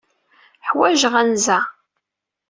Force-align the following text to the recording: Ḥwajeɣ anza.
Ḥwajeɣ 0.67 1.13
anza. 1.21 1.59